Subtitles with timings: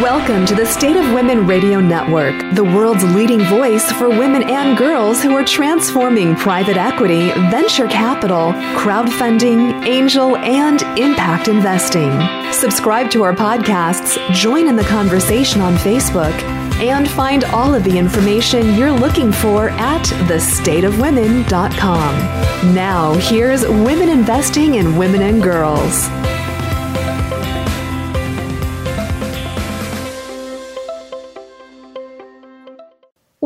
[0.00, 4.78] Welcome to the State of Women Radio Network, the world's leading voice for women and
[4.78, 12.10] girls who are transforming private equity, venture capital, crowdfunding, angel, and impact investing.
[12.54, 16.32] Subscribe to our podcasts, join in the conversation on Facebook,
[16.80, 22.74] and find all of the information you're looking for at thestateofwomen.com.
[22.74, 26.08] Now, here's Women Investing in Women and Girls.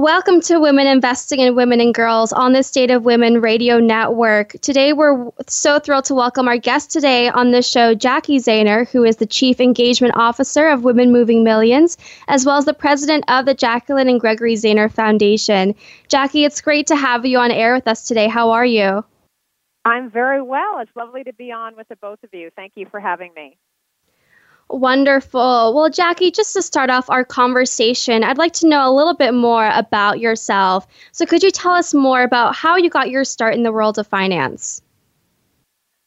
[0.07, 4.53] Welcome to Women Investing in Women and Girls on the State of Women Radio Network.
[4.61, 9.03] Today, we're so thrilled to welcome our guest today on the show, Jacki Zehner, who
[9.03, 11.99] is the Chief Engagement Officer of Women Moving Millions,
[12.29, 15.75] as well as the President of the Jacquelyn and Gregory Zehner Foundation.
[16.09, 18.29] Jacki, it's great to have you on air with us today.
[18.29, 19.05] How are you?
[19.85, 20.79] I'm very well.
[20.79, 22.51] It's lovely to be on with the both of you.
[22.55, 23.59] Thank you for having me.
[24.69, 25.75] Wonderful.
[25.75, 29.33] Well, Jacki, just to start off our conversation, I'd like to know a little bit
[29.33, 30.87] more about yourself.
[31.13, 33.97] So, could you tell us more about how you got your start in the world
[33.99, 34.83] of finance?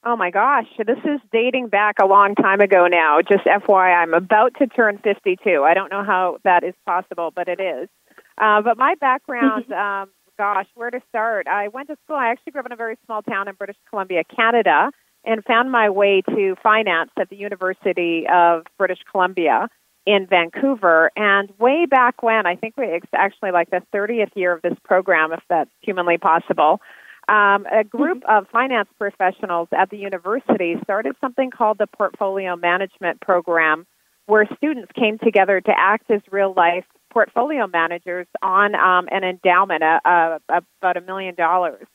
[0.03, 3.19] Oh my gosh, this is dating back a long time ago now.
[3.21, 5.63] Just FYI, I'm about to turn 52.
[5.63, 7.89] I don't know how that is possible, but it is.
[8.37, 11.47] Uh, but my background, um, gosh, where to start?
[11.47, 12.15] I went to school.
[12.15, 14.91] I actually grew up in a very small town in British Columbia, Canada
[15.29, 19.69] and found my way to finance at the University of British Columbia
[20.07, 21.11] in Vancouver.
[21.15, 25.31] And way back when, I think it's actually like the 30th year of this program,
[25.31, 26.81] if that's humanly possible,
[27.27, 28.37] um, a group mm-hmm.
[28.37, 33.85] of finance professionals at the university started something called the Portfolio Management Program,
[34.25, 39.83] where students came together to act as real life portfolio managers on um, an endowment,
[39.83, 40.39] uh, uh,
[40.81, 41.85] about a million dollars.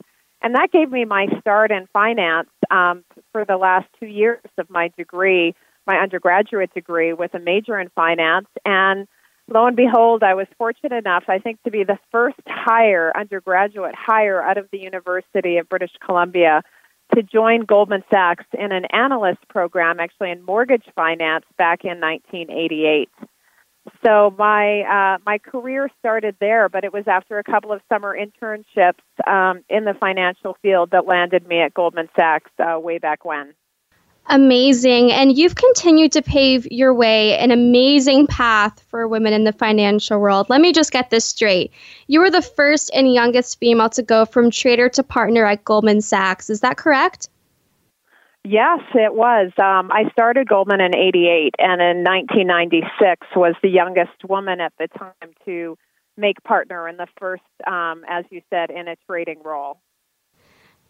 [0.44, 4.68] And that gave me my start in finance um, for the last two years of
[4.68, 5.54] my degree,
[5.86, 8.46] my undergraduate degree, with a major in finance.
[8.66, 9.08] And
[9.48, 13.94] lo and behold, I was fortunate enough, I think, to be the first hire, undergraduate
[13.94, 16.62] hire out of the University of British Columbia
[17.14, 23.08] to join Goldman Sachs in an analyst program, actually in mortgage finance, back in 1988.
[24.04, 28.14] So my uh, my career started there, but it was after a couple of summer
[28.14, 33.24] internships um, in the financial field that landed me at Goldman Sachs uh, way back
[33.24, 33.54] when.
[34.26, 35.12] Amazing.
[35.12, 40.18] And you've continued to pave your way an amazing path for women in the financial
[40.18, 40.48] world.
[40.48, 41.72] Let me just get this straight.
[42.06, 46.00] You were the first and youngest female to go from trader to partner at Goldman
[46.00, 46.48] Sachs.
[46.48, 47.28] Is that correct?
[48.46, 49.52] Yes, it was.
[49.56, 54.86] Um, I started Goldman in 88, and in 1996 was the youngest woman at the
[54.98, 55.78] time to
[56.18, 59.78] make partner in the first, um, as you said, in a trading role.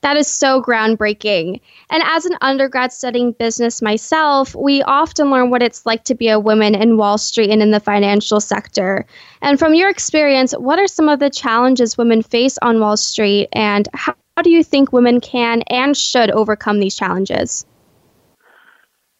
[0.01, 1.61] That is so groundbreaking.
[1.91, 6.29] And as an undergrad studying business myself, we often learn what it's like to be
[6.29, 9.07] a woman in Wall Street and in the financial sector.
[9.41, 13.49] And from your experience, what are some of the challenges women face on Wall Street
[13.53, 17.65] and how how do you think women can and should overcome these challenges?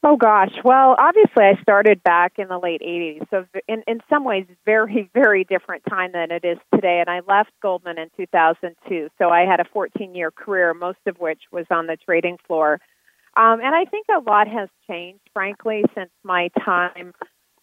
[0.03, 0.51] Oh gosh.
[0.63, 5.09] Well, obviously, I started back in the late 80s, so in in some ways, very
[5.15, 6.99] very different time than it is today.
[6.99, 11.17] And I left Goldman in 2002, so I had a 14 year career, most of
[11.17, 12.79] which was on the trading floor.
[13.35, 17.13] Um, and I think a lot has changed, frankly, since my time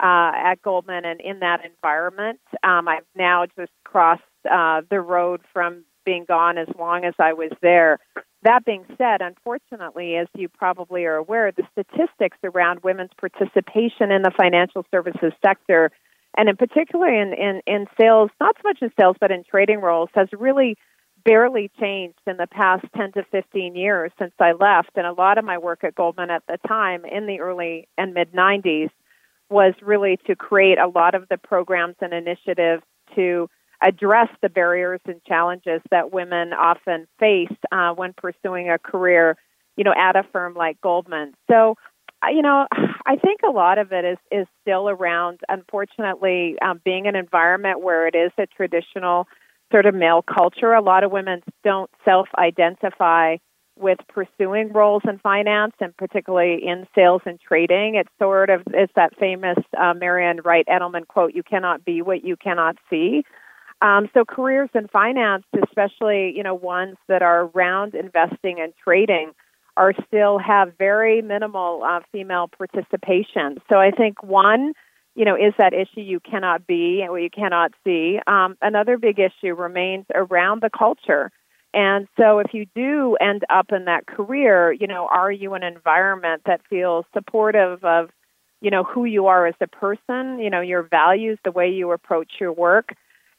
[0.00, 2.40] uh, at Goldman and in that environment.
[2.64, 7.32] Um, I've now just crossed uh, the road from being gone as long as I
[7.32, 7.98] was there.
[8.42, 14.22] That being said, unfortunately, as you probably are aware, the statistics around women's participation in
[14.22, 15.90] the financial services sector,
[16.36, 19.80] and in particular in, in, in sales, not so much in sales, but in trading
[19.80, 20.76] roles, has really
[21.24, 24.90] barely changed in the past 10 to 15 years since I left.
[24.96, 28.12] And a lot of my work at Goldman at the time in the early and
[28.14, 28.90] mid 90s
[29.50, 32.82] was really to create a lot of the programs and initiatives
[33.14, 33.48] to
[33.82, 39.36] address the barriers and challenges that women often face uh, when pursuing a career,
[39.76, 41.34] you know, at a firm like Goldman.
[41.50, 41.76] So,
[42.30, 42.66] you know,
[43.06, 47.82] I think a lot of it is is still around, unfortunately, um, being an environment
[47.82, 49.26] where it is a traditional
[49.72, 50.72] sort of male culture.
[50.72, 53.36] A lot of women don't self-identify
[53.78, 57.94] with pursuing roles in finance and particularly in sales and trading.
[57.94, 62.24] It's sort of it's that famous uh, Marian Wright Edelman quote: "You cannot be what
[62.24, 63.24] you cannot see."
[63.82, 69.32] Um, so careers in finance, especially you know ones that are around investing and trading,
[69.76, 73.58] are still have very minimal uh, female participation.
[73.68, 74.72] So I think one,
[75.16, 78.20] you know, is that issue you cannot be and what you cannot see.
[78.26, 81.30] Um, another big issue remains around the culture.
[81.74, 85.62] And so if you do end up in that career, you know, are you an
[85.62, 88.10] environment that feels supportive of
[88.60, 91.90] you know, who you are as a person, you know, your values, the way you
[91.90, 92.94] approach your work.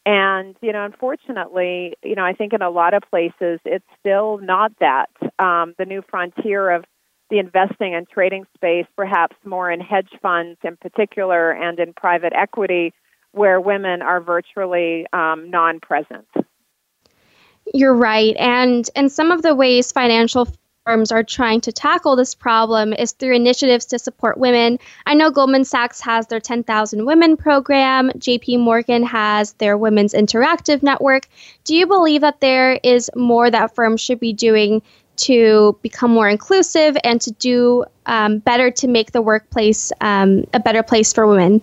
[0.06, 4.38] And, you know, unfortunately, you know, I think in a lot of places it's still
[4.40, 5.10] not that.
[5.40, 6.84] Um, the new frontier of
[7.30, 12.34] the investing and trading space, perhaps more in hedge funds in particular and in private
[12.34, 12.94] equity,
[13.32, 16.28] where women are virtually um, non present.
[17.74, 18.36] You're right.
[18.38, 20.48] And and some of the ways financial
[20.86, 24.78] firms are trying to tackle this problem is through initiatives to support women.
[25.06, 30.84] I know Goldman Sachs has their 10,000 Women program, JP Morgan has their Women's Interactive
[30.84, 31.28] Network.
[31.64, 34.82] Do you believe that there is more that firms should be doing
[35.16, 40.60] to become more inclusive and to do um, better to make the workplace um, a
[40.60, 41.62] better place for women?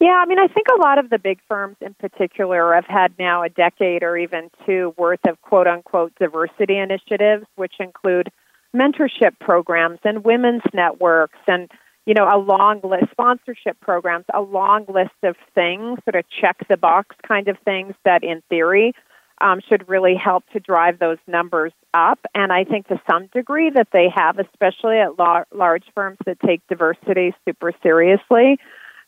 [0.00, 3.12] Yeah, I mean, I think a lot of the big firms in particular have had
[3.18, 8.28] now a decade or even two worth of quote unquote diversity initiatives, which include
[8.74, 11.68] mentorship programs and women's networks and,
[12.06, 16.56] you know, a long list, sponsorship programs, a long list of things, sort of check
[16.68, 18.92] the box kind of things that in theory
[19.40, 22.20] um, should really help to drive those numbers up.
[22.34, 26.38] And I think to some degree that they have, especially at lar- large firms that
[26.40, 28.58] take diversity super seriously.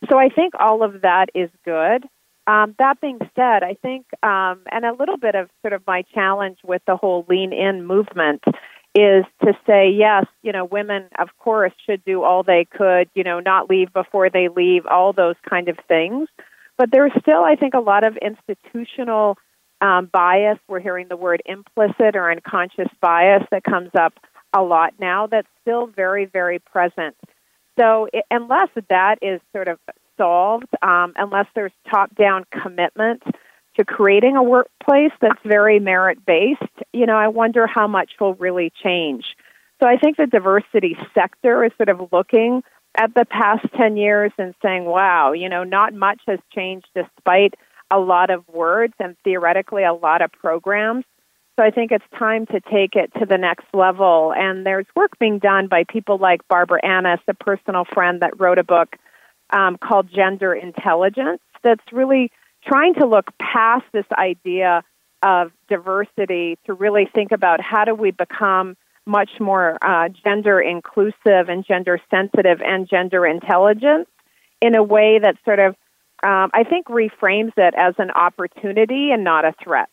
[0.09, 2.05] So I think all of that is good.
[2.47, 6.03] Um, that being said, I think, um, and a little bit of sort of my
[6.15, 8.43] challenge with the whole lean in movement
[8.95, 13.23] is to say, yes, you know, women, of course, should do all they could, you
[13.23, 16.29] know, not leave before they leave, all those kind of things.
[16.77, 19.39] But there's still, I think, a lot of institutional
[19.81, 20.59] um, bias.
[20.67, 24.15] We're hearing the word implicit or unconscious bias that comes up
[24.53, 27.17] a lot now that's still very, very present.
[27.81, 29.79] So, it, unless that is sort of
[30.19, 33.23] solved, um, unless there's top down commitment
[33.77, 36.61] to creating a workplace that's very merit based,
[36.93, 39.25] you know, I wonder how much will really change.
[39.81, 42.63] So, I think the diversity sector is sort of looking
[42.97, 47.55] at the past 10 years and saying, wow, you know, not much has changed despite
[47.91, 51.05] a lot of words and theoretically a lot of programs.
[51.61, 54.33] So I think it's time to take it to the next level.
[54.35, 58.57] And there's work being done by people like Barbara Annis, a personal friend that wrote
[58.57, 58.97] a book
[59.51, 62.33] um, called Gender Intelligence that's really
[62.67, 64.83] trying to look past this idea
[65.23, 68.75] of diversity to really think about how do we become
[69.05, 74.09] much more uh, gender inclusive and gender sensitive and gender intelligent
[74.63, 75.77] in a way that sort of
[76.23, 79.91] um, I think reframes it as an opportunity and not a threat.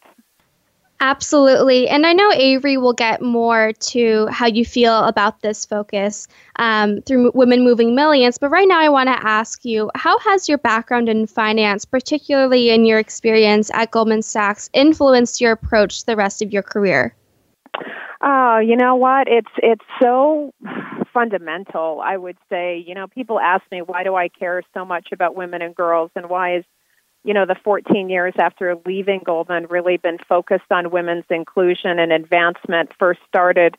[1.00, 1.88] Absolutely.
[1.88, 7.02] And I know Avery will get more to how you feel about this focus um,
[7.04, 8.40] through Women Moving Millions.
[8.40, 12.72] But right now, I want to ask you how has your background in finance, particularly
[12.72, 17.16] in your experience at Goldman Sachs, influenced your approach to the rest of your career?
[18.22, 19.28] Oh, you know what?
[19.28, 20.52] It's it's so
[21.14, 22.84] fundamental, I would say.
[22.86, 26.10] You know, people ask me why do I care so much about women and girls
[26.16, 26.66] and why is
[27.28, 32.14] you know, the 14 years after leaving Goldman really been focused on women's inclusion and
[32.14, 32.92] advancement.
[32.98, 33.76] First started,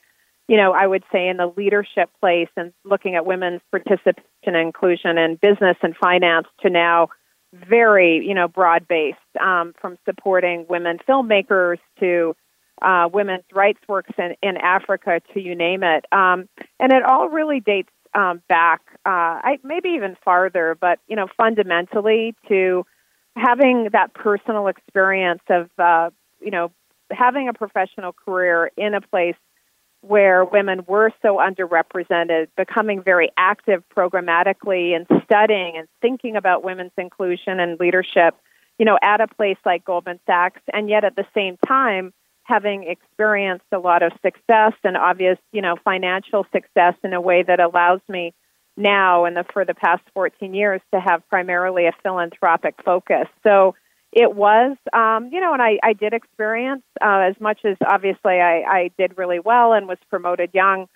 [0.48, 4.56] you know, I would say in the leadership place and looking at women's participation and
[4.56, 7.08] inclusion in business and finance to now
[7.54, 12.36] very, you know, broad based um, from supporting women filmmakers to
[12.82, 16.04] uh, women's rights works in, in Africa, to you name it.
[16.12, 21.16] Um, and it all really dates um, back, uh, I, maybe even farther, but you
[21.16, 22.84] know, fundamentally to
[23.38, 26.70] having that personal experience of, uh, you know,
[27.10, 29.36] having a professional career in a place
[30.02, 36.92] where women were so underrepresented, becoming very active programmatically and studying and thinking about women's
[36.96, 38.34] inclusion and leadership,
[38.78, 42.12] you know, at a place like Goldman Sachs, and yet at the same time
[42.44, 47.42] having experienced a lot of success and obvious, you know, financial success in a way
[47.42, 48.32] that allows me
[48.78, 53.26] now and the, for the past 14 years to have primarily a philanthropic focus.
[53.42, 53.74] So
[54.12, 58.40] it was, um, you know, and I, I did experience uh, as much as obviously
[58.40, 60.86] I, I did really well and was promoted young.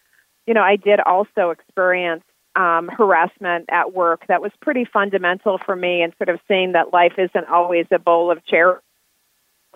[0.46, 2.24] You know, I did also experience
[2.56, 6.92] um, harassment at work that was pretty fundamental for me and sort of seeing that
[6.92, 8.82] life isn't always a bowl of cherries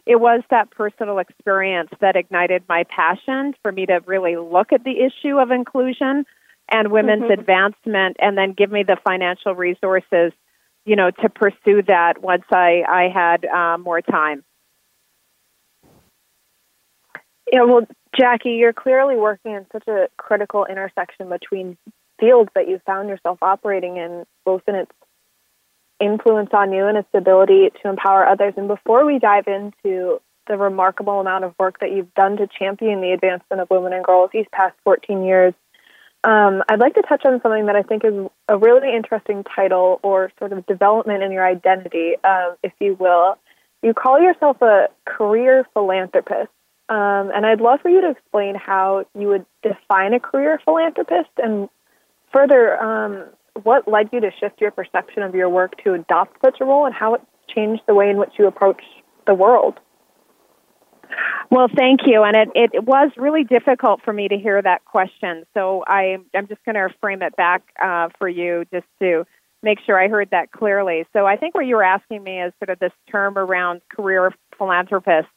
[0.07, 4.85] it was that personal experience that ignited my passion for me to really look at
[4.85, 6.25] the issue of inclusion
[6.69, 7.41] and women's mm-hmm.
[7.41, 10.33] advancement and then give me the financial resources
[10.85, 14.45] you know to pursue that once i i had uh, more time
[17.53, 17.87] yeah well
[18.19, 21.77] jacki you're clearly working in such a critical intersection between
[22.19, 24.93] fields that you found yourself operating in both in its
[26.01, 28.55] influence on you and its ability to empower others.
[28.57, 33.01] And before we dive into the remarkable amount of work that you've done to champion
[33.01, 35.55] the advancement of women and girls these past 14 years,
[36.27, 38.13] Um, I'd like to touch on something that I think is
[38.49, 43.39] a really interesting title or sort of development in your identity, um, if you will.
[43.81, 46.51] You call yourself a career philanthropist.
[46.89, 51.31] Um, and I'd love for you to explain how you would define a career philanthropist
[51.41, 51.69] and
[52.33, 53.27] further, um,
[53.63, 56.87] what led you to shift your perception of your work to adopt such a role
[56.87, 58.83] and how it changed the way in which you approach
[59.29, 59.79] the world.
[61.51, 62.23] Well, thank you.
[62.23, 65.45] And it, it was really difficult for me to hear that question.
[65.55, 69.25] So I, I'm just going to frame it back uh, for you just to
[69.63, 71.07] make sure I heard that clearly.
[71.13, 74.33] So I think what you were asking me is sort of this term around career
[74.59, 75.29] philanthropist.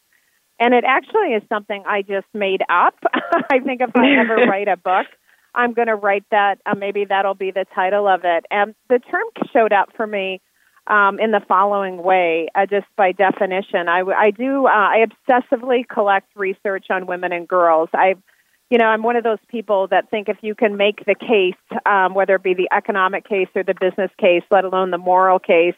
[0.60, 2.96] And it actually is something I just made up.
[3.52, 5.08] I think if I ever write a book,
[5.56, 6.60] I'm going to write that.
[6.66, 8.46] Uh, maybe that'll be the title of it.
[8.52, 9.24] And the term
[9.54, 10.42] showed up for me
[10.90, 13.88] um, in the following way, uh, just by definition.
[13.88, 17.90] I, I do, uh, I obsessively collect research on women and girls.
[17.94, 18.16] I,
[18.70, 21.80] you know, I'm one of those people that think if you can make the case,
[21.86, 25.40] um, whether it be the economic case or the business case, let alone the moral
[25.40, 25.76] case,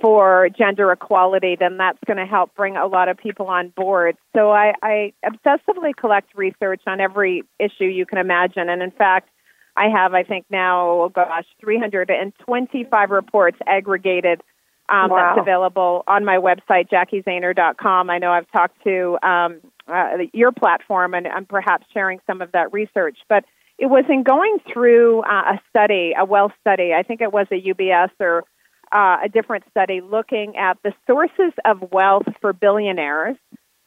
[0.00, 4.16] for gender equality, then that's going to help bring a lot of people on board.
[4.36, 8.68] So I, I obsessively collect research on every issue you can imagine.
[8.68, 9.30] And in fact,
[9.78, 14.42] I have, I think now, oh gosh, 325 reports aggregated
[14.88, 15.34] um, wow.
[15.36, 18.10] that's available on my website, jackizehner.com.
[18.10, 22.52] I know I've talked to um, uh, your platform and I'm perhaps sharing some of
[22.52, 23.44] that research, but
[23.78, 26.92] it was in going through uh, a study, a wealth study.
[26.92, 28.44] I think it was a UBS or
[28.90, 33.36] uh, a different study looking at the sources of wealth for billionaires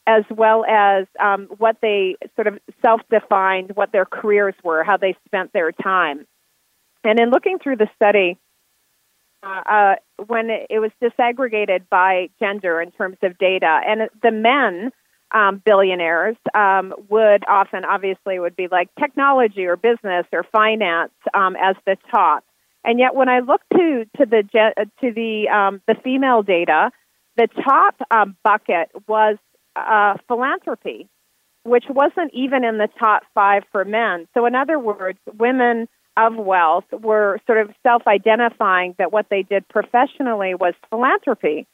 [0.08, 4.98] as well as um, what they sort of self defined, what their careers were, how
[4.98, 6.26] they spent their time.
[7.04, 8.38] And in looking through the study,
[9.44, 9.96] uh, uh,
[10.28, 14.92] when it was disaggregated by gender in terms of data, and the men
[15.32, 21.56] um, billionaires um, would often, obviously, would be like technology or business or finance um,
[21.56, 22.44] as the top.
[22.84, 24.44] And yet, when I look to to the
[25.02, 26.92] to the um, the female data,
[27.38, 29.38] the top um, bucket was
[29.76, 31.08] uh, philanthropy,
[31.64, 34.28] which wasn't even in the top five for men.
[34.34, 35.88] So, in other words, women
[36.18, 41.68] of wealth were sort of self identifying that what they did professionally was philanthropy.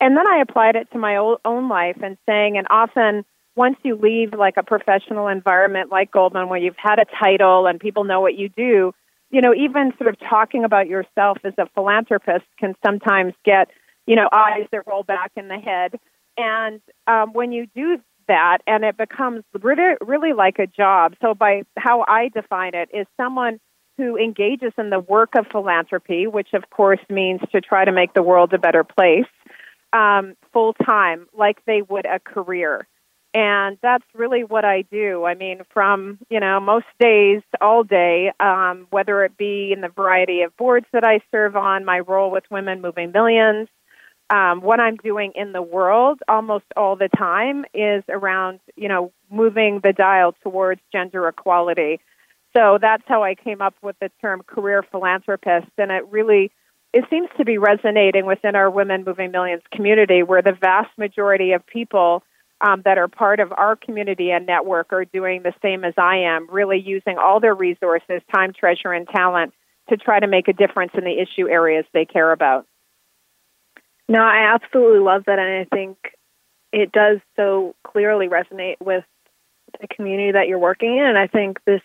[0.00, 3.96] And then I applied it to my own life and saying, and often once you
[3.96, 8.20] leave like a professional environment like Goldman, where you've had a title and people know
[8.20, 8.92] what you do,
[9.30, 13.68] you know, even sort of talking about yourself as a philanthropist can sometimes get,
[14.06, 15.98] you know, eyes that roll back in the head.
[16.36, 17.98] And um, when you do
[18.28, 21.14] that, and it becomes really, really like a job.
[21.20, 23.60] So, by how I define it, is someone
[23.98, 28.14] who engages in the work of philanthropy, which of course means to try to make
[28.14, 29.26] the world a better place,
[29.92, 32.86] um, full time, like they would a career.
[33.34, 35.24] And that's really what I do.
[35.24, 39.88] I mean, from, you know, most days, all day, um, whether it be in the
[39.88, 43.68] variety of boards that I serve on, my role with Women Moving Millions,
[44.32, 49.12] um, what I'm doing in the world almost all the time is around, you know,
[49.30, 52.00] moving the dial towards gender equality.
[52.56, 56.50] So that's how I came up with the term career philanthropist, and it really
[56.94, 61.52] it seems to be resonating within our Women Moving Millions community, where the vast majority
[61.52, 62.22] of people
[62.60, 66.16] um, that are part of our community and network are doing the same as I
[66.16, 69.52] am, really using all their resources, time, treasure, and talent
[69.88, 72.66] to try to make a difference in the issue areas they care about.
[74.12, 75.96] No, I absolutely love that, and I think
[76.70, 79.04] it does so clearly resonate with
[79.80, 81.06] the community that you're working in.
[81.06, 81.80] And I think this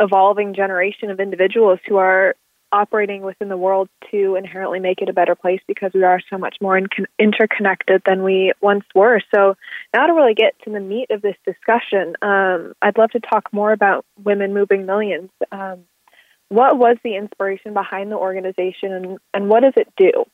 [0.00, 2.34] evolving generation of individuals who are
[2.72, 6.38] operating within the world to inherently make it a better place because we are so
[6.38, 9.20] much more in- interconnected than we once were.
[9.34, 9.54] So,
[9.92, 13.52] now to really get to the meat of this discussion, um, I'd love to talk
[13.52, 15.28] more about Women Moving Millions.
[15.52, 15.80] Um,
[16.48, 20.24] what was the inspiration behind the organization, and, and what does it do?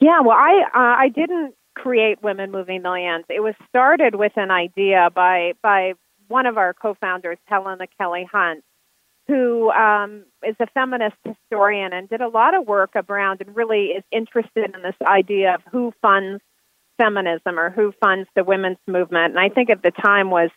[0.00, 3.24] Yeah, well, I uh, I didn't create Women Moving Millions.
[3.28, 5.94] It was started with an idea by by
[6.28, 8.62] one of our co-founders, Helen LaKelly Hunt,
[9.26, 13.86] who um, is a feminist historian and did a lot of work around and really
[13.86, 16.42] is interested in this idea of who funds
[16.98, 19.36] feminism or who funds the women's movement.
[19.36, 20.50] And I think at the time was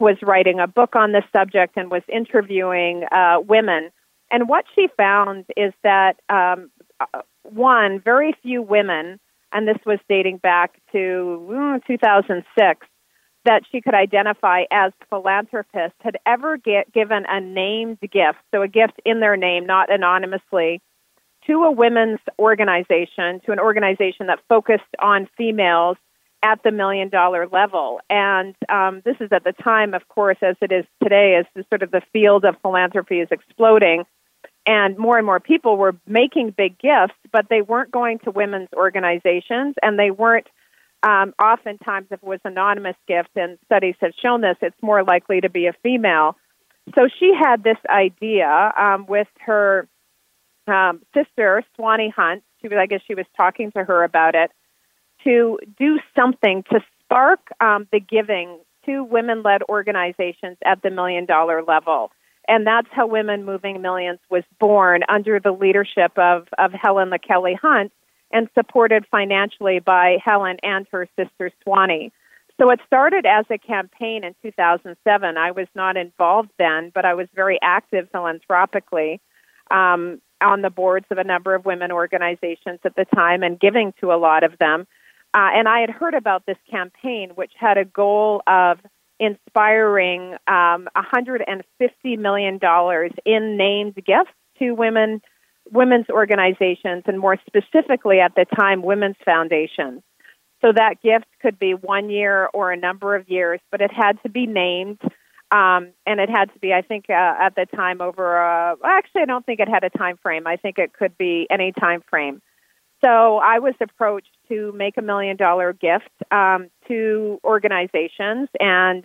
[0.00, 3.90] was writing a book on this subject and was interviewing uh, women.
[4.30, 6.70] And what she found is that um,
[7.44, 9.20] one, very few women,
[9.52, 12.86] and this was dating back to mm, 2006,
[13.44, 18.68] that she could identify as philanthropists had ever get, given a named gift, so a
[18.68, 20.80] gift in their name, not anonymously,
[21.46, 25.98] to a women's organization, to an organization that focused on females
[26.42, 28.00] at the million dollar level.
[28.10, 31.64] And um, this is at the time, of course, as it is today, as the,
[31.70, 34.04] sort of the field of philanthropy is exploding.
[34.66, 38.72] And more and more people were making big gifts, but they weren't going to women's
[38.72, 40.46] organizations and they weren't
[41.04, 45.42] um, oftentimes, if it was anonymous gift, and studies have shown this, it's more likely
[45.42, 46.36] to be a female.
[46.94, 49.86] So she had this idea um, with her
[50.66, 52.42] um, sister, Swanee Hunt.
[52.62, 54.50] She was, I guess, she was talking to her about it
[55.24, 62.12] to do something to spark um, the giving to women-led organizations at the million-dollar level.
[62.48, 67.56] And that's how Women Moving Millions was born under the leadership of, of Helen LaKelly
[67.58, 67.92] Hunt,
[68.30, 72.12] and supported financially by Helen and her sister Swanee.
[72.60, 75.36] So it started as a campaign in 2007.
[75.36, 79.20] I was not involved then, but I was very active philanthropically
[79.70, 83.92] um, on the boards of a number of women organizations at the time and giving
[84.00, 84.86] to a lot of them.
[85.32, 88.78] Uh, and I had heard about this campaign, which had a goal of
[89.18, 92.58] inspiring um, $150 million
[93.24, 95.20] in named gifts to women
[95.70, 100.02] women's organizations, and more specifically at the time, women's foundations.
[100.60, 104.22] So that gift could be one year or a number of years, but it had
[104.22, 105.00] to be named.
[105.50, 108.36] Um, and it had to be, I think, uh, at the time over.
[108.36, 110.46] A, well, actually, I don't think it had a time frame.
[110.46, 112.40] I think it could be any time frame.
[113.04, 119.04] So I was approached to make a million dollar gift um, to organizations, and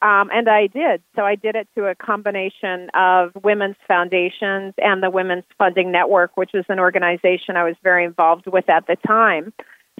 [0.00, 1.02] um, and I did.
[1.14, 6.36] So I did it to a combination of women's foundations and the Women's Funding Network,
[6.36, 9.52] which was an organization I was very involved with at the time.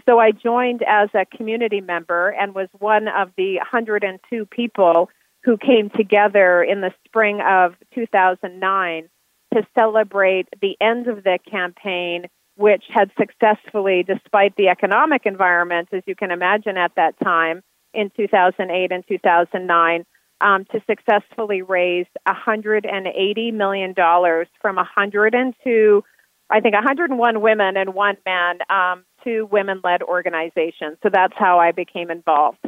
[0.08, 5.10] So I joined as a community member and was one of the 102 people
[5.42, 9.08] who came together in the spring of 2009
[9.54, 16.02] to celebrate the end of the campaign, which had successfully, despite the economic environment, as
[16.06, 17.62] you can imagine at that time,
[17.94, 20.04] in 2008 and 2009
[20.40, 26.04] um, to successfully raise 180 million dollars from 102,
[26.50, 30.98] I think 101 women and one man um, to women-led organizations.
[31.02, 32.58] So that's how I became involved.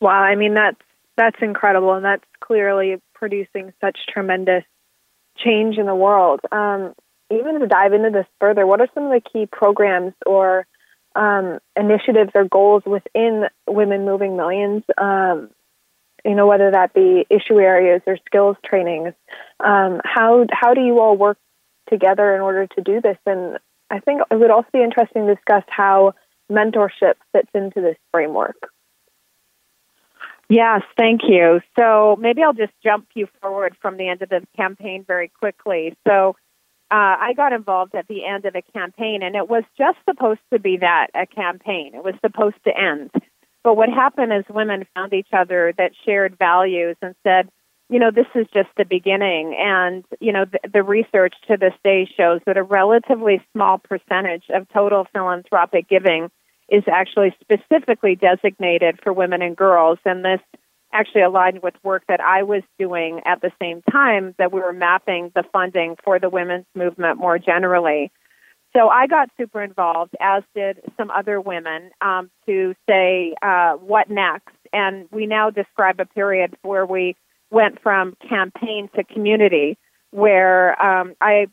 [0.00, 0.80] Wow, I mean that's
[1.16, 4.64] that's incredible, and that's clearly producing such tremendous
[5.36, 6.40] change in the world.
[6.50, 6.94] Um,
[7.30, 10.66] even to dive into this further, what are some of the key programs or
[11.14, 14.84] um, initiatives or goals within Women Moving Millions.
[14.96, 15.50] Um,
[16.24, 19.14] you know, whether that be issue areas or skills trainings.
[19.58, 21.38] Um, how how do you all work
[21.88, 23.16] together in order to do this?
[23.26, 23.58] And
[23.90, 26.14] I think it would also be interesting to discuss how
[26.50, 28.70] mentorship fits into this framework.
[30.48, 31.60] Yes, thank you.
[31.78, 35.96] So maybe I'll just jump you forward from the end of the campaign very quickly.
[36.06, 36.36] So
[36.90, 40.40] uh, I got involved at the end of a campaign, and it was just supposed
[40.52, 41.92] to be that a campaign.
[41.94, 43.10] It was supposed to end.
[43.62, 47.48] But what happened is women found each other that shared values and said,
[47.90, 49.54] you know, this is just the beginning.
[49.58, 54.44] And, you know, the, the research to this day shows that a relatively small percentage
[54.48, 56.30] of total philanthropic giving
[56.68, 59.98] is actually specifically designated for women and girls.
[60.04, 60.40] And this
[60.92, 64.72] actually aligned with work that I was doing at the same time that we were
[64.72, 68.10] mapping the funding for the women's movement more generally.
[68.76, 74.10] So I got super involved, as did some other women, um, to say uh, what
[74.10, 74.54] next.
[74.72, 77.16] And we now describe a period where we
[77.50, 79.76] went from campaign to community,
[80.10, 81.46] where um, I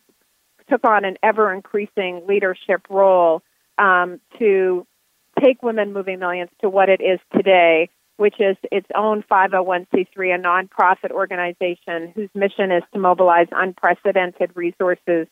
[0.69, 3.41] took on an ever increasing leadership role
[3.79, 4.85] um, to
[5.43, 10.39] take Women Moving Millions to what it is today, which is its own 501c3, a
[10.39, 15.27] nonprofit organization whose mission is to mobilize unprecedented resources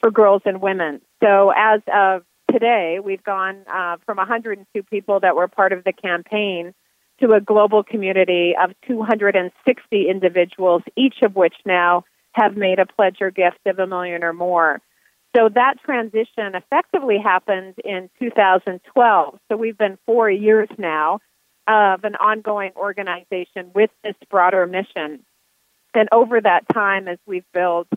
[0.00, 1.00] for girls and women.
[1.22, 5.92] So, as of today, we've gone uh, from 102 people that were part of the
[5.92, 6.74] campaign
[7.20, 13.16] to a global community of 260 individuals, each of which now have made a pledge
[13.20, 14.80] or gift of a million or more.
[15.36, 19.38] So that transition effectively happened in 2012.
[19.48, 21.20] So we've been four years now
[21.68, 25.20] of an ongoing organization with this broader mission.
[25.94, 27.88] And over that time, as we've built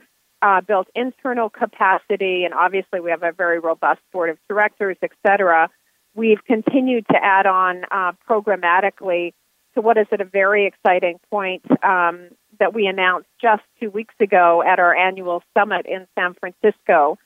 [0.44, 5.12] uh, built internal capacity, and obviously we have a very robust board of directors, et
[5.26, 5.70] cetera,
[6.16, 9.34] we've continued to add on uh, programmatically
[9.76, 12.30] to what is at a very exciting point um,
[12.60, 17.18] that we announced just two weeks ago at our annual summit in San Francisco,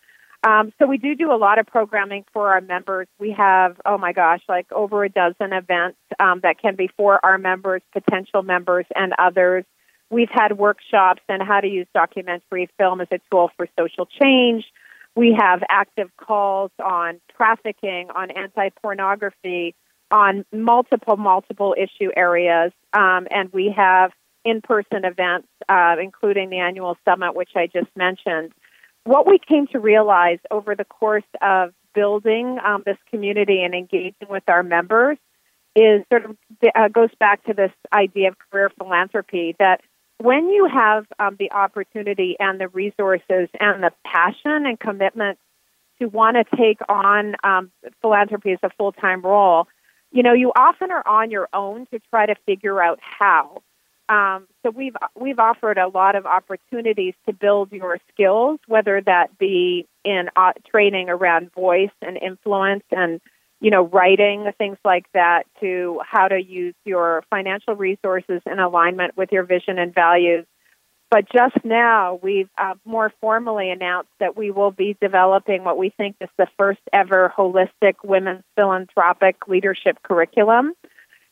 [0.45, 3.07] um, so we do do a lot of programming for our members.
[3.19, 7.19] We have, oh my gosh, like over a dozen events um, that can be for
[7.25, 9.65] our members, potential members, and others.
[10.11, 14.65] We've had workshops on how to use documentary film as a tool for social change.
[15.15, 19.73] We have active calls on trafficking, on anti pornography,
[20.11, 22.71] on multiple, multiple issue areas.
[22.93, 24.11] Um, and we have
[24.43, 28.53] in person events, uh, including the annual summit, which I just mentioned.
[29.05, 34.27] What we came to realize over the course of building um, this community and engaging
[34.29, 35.17] with our members
[35.75, 36.37] is sort of
[36.75, 39.81] uh, goes back to this idea of career philanthropy that
[40.17, 45.37] when you have um, the opportunity and the resources and the passion and commitment
[46.01, 49.67] to want to take on um, philanthropy as a full time role,
[50.11, 53.61] you know, you often are on your own to try to figure out how.
[54.07, 59.37] Um, so we've we've offered a lot of opportunities to build your skills, whether that
[59.37, 63.19] be in uh, training around voice and influence and
[63.61, 69.15] you know, writing, things like that, to how to use your financial resources in alignment
[69.17, 70.45] with your vision and values.
[71.09, 75.89] But just now, we've uh, more formally announced that we will be developing what we
[75.89, 80.73] think is the first ever holistic women's philanthropic leadership curriculum.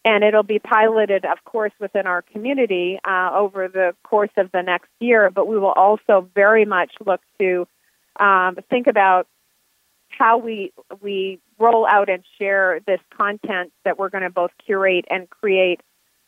[0.06, 4.62] And it'll be piloted, of course, within our community uh, over the course of the
[4.62, 5.30] next year.
[5.30, 7.68] But we will also very much look to
[8.20, 9.28] um, think about
[10.10, 15.06] how we we roll out and share this content that we're going to both curate
[15.10, 15.82] and create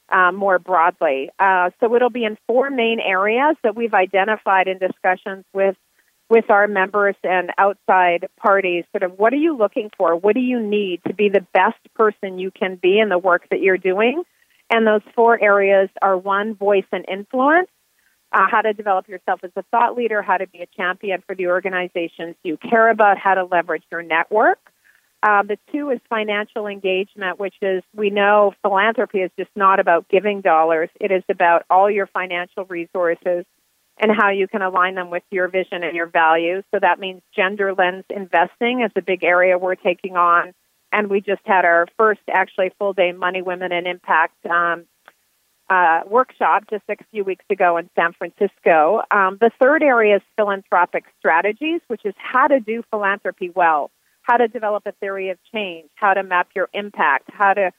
[0.09, 1.29] uh, more broadly.
[1.39, 5.75] Uh, so it'll be in four main areas that we've identified in discussions with
[6.29, 8.83] with our members and outside parties.
[8.91, 10.15] Sort of, what are you looking for?
[10.15, 13.47] What do you need to be the best person you can be in the work
[13.51, 14.23] that you're doing?
[14.71, 17.69] And those four areas are one, voice and influence
[18.35, 21.35] uh, how to develop yourself as a thought leader, how to be a champion for
[21.35, 24.59] the organizations you care about, how to leverage your network.
[25.23, 30.07] Uh, the two is financial engagement, which is we know philanthropy is just not about
[30.09, 30.89] giving dollars.
[30.99, 33.45] It is about all your financial resources
[33.97, 36.63] and how you can align them with your vision and your values.
[36.71, 40.53] So that means gender lens investing is a big area we're taking on.
[40.91, 44.85] And we just had our first actually full day Money, Women, and Impact um,
[45.69, 49.01] uh, workshop just a few weeks ago in San Francisco.
[49.11, 54.37] Um, the third area is philanthropic strategies, which is how to do philanthropy well, how
[54.37, 57.71] to develop a theory of change, how to map your impact, how to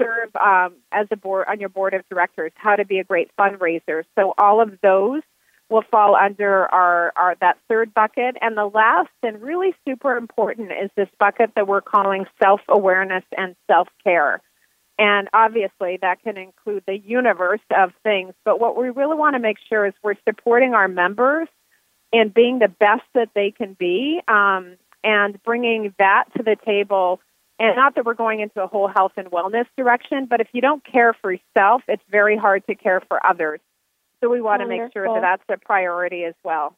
[0.00, 3.30] serve um, as a board on your board of directors, how to be a great
[3.38, 4.04] fundraiser.
[4.18, 5.22] So all of those
[5.70, 8.36] will fall under our, our that third bucket.
[8.40, 13.24] And the last and really super important is this bucket that we're calling self awareness
[13.38, 14.42] and self care.
[14.98, 18.34] And obviously, that can include the universe of things.
[18.44, 21.48] But what we really want to make sure is we're supporting our members
[22.12, 27.20] in being the best that they can be um, and bringing that to the table.
[27.58, 30.60] And not that we're going into a whole health and wellness direction, but if you
[30.60, 33.60] don't care for yourself, it's very hard to care for others.
[34.20, 34.76] So we want Wonderful.
[34.76, 36.76] to make sure that that's a priority as well.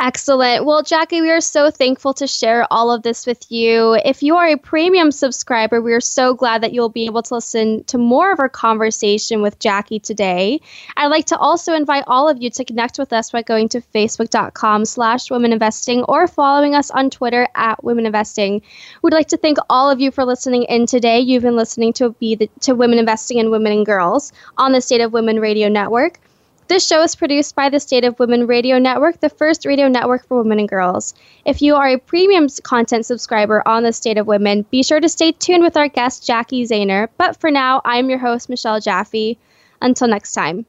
[0.00, 0.64] Excellent.
[0.64, 3.94] Well, Jacki, we are so thankful to share all of this with you.
[4.04, 7.34] If you are a premium subscriber, we are so glad that you'll be able to
[7.34, 10.60] listen to more of our conversation with Jacki today.
[10.96, 13.80] I'd like to also invite all of you to connect with us by going to
[13.80, 18.62] facebook.com slash women investing or following us on Twitter at women investing.
[19.02, 21.18] We'd like to thank all of you for listening in today.
[21.18, 24.80] You've been listening to be the, to Women Investing and Women and Girls on the
[24.80, 26.20] State of Women Radio Network.
[26.68, 30.26] This show is produced by the State of Women Radio Network, the first radio network
[30.26, 31.14] for women and girls.
[31.46, 35.08] If you are a premium content subscriber on the State of Women, be sure to
[35.08, 37.08] stay tuned with our guest, Jacki Zehner.
[37.16, 39.38] But for now, I'm your host, Michelle Jaffe.
[39.80, 40.66] Until next time.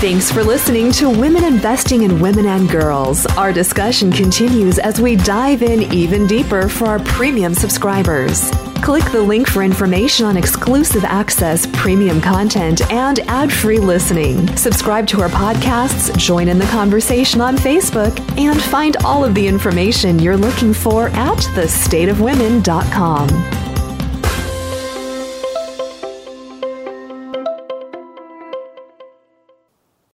[0.00, 3.26] Thanks for listening to Women Investing in Women and Girls.
[3.36, 8.50] Our discussion continues as we dive in even deeper for our premium subscribers.
[8.82, 14.56] Click the link for information on exclusive access, premium content, and ad free listening.
[14.56, 19.46] Subscribe to our podcasts, join in the conversation on Facebook, and find all of the
[19.46, 23.69] information you're looking for at thestateofwomen.com.